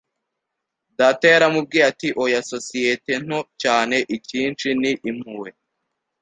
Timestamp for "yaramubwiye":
1.33-1.83